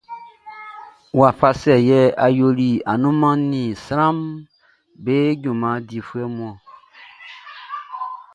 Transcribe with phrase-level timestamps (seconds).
[1.19, 4.19] Wafa sɛ yɛ ɔ yoli annunman ni sranʼm
[5.03, 6.55] be junman difuɛ mun?